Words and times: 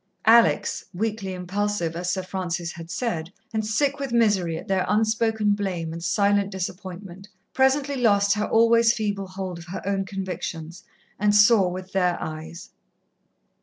Alex, 0.25 0.83
weakly 0.95 1.31
impulsive, 1.31 1.95
as 1.95 2.11
Sir 2.11 2.23
Francis 2.23 2.71
had 2.71 2.89
said, 2.89 3.31
and 3.53 3.63
sick 3.63 3.99
with 3.99 4.11
misery 4.11 4.57
at 4.57 4.67
their 4.67 4.83
unspoken 4.89 5.51
blame 5.51 5.93
and 5.93 6.03
silent 6.03 6.49
disappointment, 6.49 7.27
presently 7.53 7.97
lost 7.97 8.33
her 8.33 8.47
always 8.47 8.93
feeble 8.93 9.27
hold 9.27 9.59
of 9.59 9.65
her 9.67 9.83
own 9.85 10.03
convictions, 10.03 10.83
and 11.19 11.35
saw 11.35 11.67
with 11.69 11.91
their 11.91 12.19
eyes. 12.19 12.71